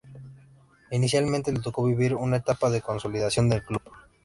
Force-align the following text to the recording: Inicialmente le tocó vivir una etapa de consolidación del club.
Inicialmente 0.89 1.51
le 1.51 1.59
tocó 1.59 1.85
vivir 1.85 2.15
una 2.15 2.37
etapa 2.37 2.71
de 2.71 2.81
consolidación 2.81 3.47
del 3.49 3.63
club. 3.63 3.83